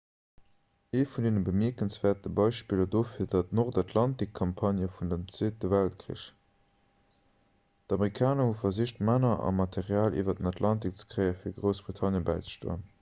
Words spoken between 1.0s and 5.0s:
vun de bemierkenswäertste beispiller dofir war d'nordatlantikcampagne